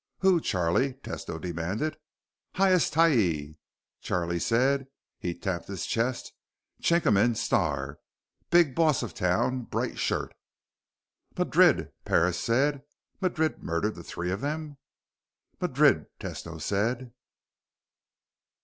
"Who, 0.21 0.39
Charlie?" 0.41 0.95
Tesno 0.95 1.39
demanded. 1.39 1.95
"Hyas 2.55 2.89
tyee," 2.89 3.57
Charlie 4.01 4.39
said. 4.39 4.87
He 5.19 5.35
tapped 5.35 5.67
his 5.67 5.85
chest. 5.85 6.33
"Chikamin 6.81 7.35
star. 7.37 7.99
Big 8.49 8.73
boss 8.73 9.03
of 9.03 9.13
town. 9.13 9.61
Bright 9.65 9.99
shirt." 9.99 10.33
"Madrid!" 11.37 11.91
Parris 12.03 12.39
said. 12.39 12.81
"Madrid 13.19 13.61
murdered 13.63 13.93
the 13.93 14.03
three 14.03 14.31
of 14.31 14.41
them!" 14.41 14.77
"Madrid," 15.59 16.07
Tesno 16.19 16.59
said. 16.59 17.13